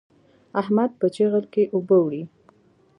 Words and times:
احمد 0.61 0.91
په 0.99 1.07
چيغل 1.15 1.45
کې 1.53 1.63
اوبه 1.75 1.97
وړي. 2.01 2.23